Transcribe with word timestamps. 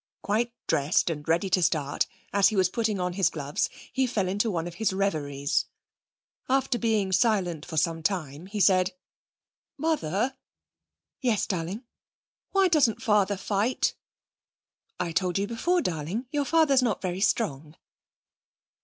Quite 0.23 0.51
dressed 0.65 1.11
and 1.11 1.27
ready 1.29 1.47
to 1.51 1.61
start, 1.61 2.07
as 2.33 2.47
he 2.47 2.55
was 2.55 2.69
putting 2.69 2.99
on 2.99 3.13
his 3.13 3.29
gloves, 3.29 3.69
he 3.93 4.07
fell 4.07 4.27
into 4.27 4.49
one 4.49 4.65
of 4.65 4.73
his 4.81 4.93
reveries. 4.93 5.65
After 6.49 6.79
being 6.79 7.11
silent 7.11 7.67
for 7.67 7.77
some 7.77 8.01
time 8.01 8.47
he 8.47 8.59
said: 8.59 8.95
'Mother!' 9.77 10.37
'Yes, 11.21 11.45
darling?' 11.45 11.83
'Why 12.51 12.67
doesn't 12.67 13.03
father 13.03 13.37
fight?' 13.37 13.93
'I 14.99 15.11
told 15.11 15.37
you 15.37 15.45
before, 15.45 15.83
darling. 15.83 16.25
Your 16.31 16.45
father 16.45 16.73
is 16.73 16.81
not 16.81 16.99
very 17.03 17.21
strong.' 17.21 17.75